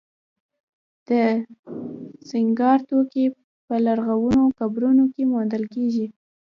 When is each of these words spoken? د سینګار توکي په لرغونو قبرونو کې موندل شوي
د 1.07 1.09
سینګار 2.29 2.79
توکي 2.89 3.25
په 3.67 3.75
لرغونو 3.85 4.43
قبرونو 4.59 5.03
کې 5.13 5.23
موندل 5.31 5.63
شوي 5.73 6.07